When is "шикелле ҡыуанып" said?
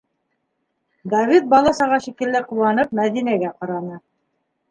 2.07-2.97